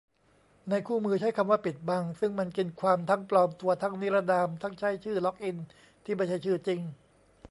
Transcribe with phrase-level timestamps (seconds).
[0.69, 5.57] ในคู่มือใช้คำว่า "ปิดบัง" ซึ่งมันกินความ ทั้งปลอมตัว ทั้งนิรนาม ทั้งใช้ชื่อล็อกอิน
[6.03, 6.81] ที่ไม่ใช่ชื่อจริง